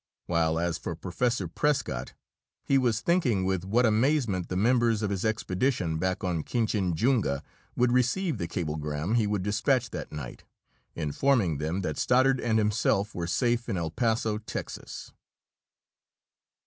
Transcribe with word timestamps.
While 0.25 0.57
as 0.57 0.79
for 0.79 0.95
Professor 0.95 1.47
Prescott, 1.47 2.13
he 2.63 2.79
was 2.79 3.01
thinking 3.01 3.45
with 3.45 3.63
what 3.63 3.85
amazement 3.85 4.49
the 4.49 4.55
members 4.57 5.03
of 5.03 5.11
his 5.11 5.23
expedition 5.23 5.99
back 5.99 6.23
on 6.23 6.41
Kinchinjunga 6.41 7.43
would 7.75 7.91
receive 7.91 8.39
the 8.39 8.47
cablegram 8.47 9.13
he 9.13 9.27
would 9.27 9.43
dispatch 9.43 9.91
that 9.91 10.11
night, 10.11 10.43
informing 10.95 11.59
them 11.59 11.81
that 11.81 11.99
Stoddard 11.99 12.39
and 12.41 12.57
himself 12.57 13.13
were 13.13 13.27
safe 13.27 13.69
in 13.69 13.77
El 13.77 13.91
Paso, 13.91 14.39
Texas. 14.39 15.11